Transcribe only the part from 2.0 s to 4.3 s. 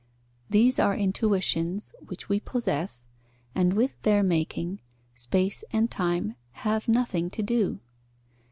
which we possess, and with their